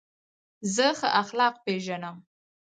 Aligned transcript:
زه 0.75 0.87
ښه 0.99 1.09
اخلاق 1.21 1.55
پېژنم. 1.65 2.17